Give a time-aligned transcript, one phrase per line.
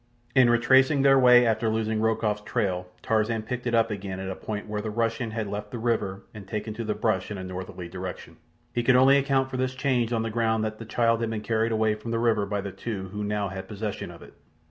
[0.33, 4.35] In retracing their way after losing Rokoff's trail Tarzan picked it up again at a
[4.35, 7.43] point where the Russian had left the river and taken to the brush in a
[7.43, 8.37] northerly direction.
[8.73, 11.41] He could only account for this change on the ground that the child had been
[11.41, 14.33] carried away from the river by the two who now had possession of it.